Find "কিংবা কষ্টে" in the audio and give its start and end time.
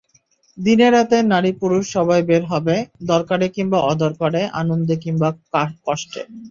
5.03-6.21